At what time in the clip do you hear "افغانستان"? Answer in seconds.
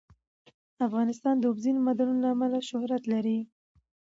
0.87-1.35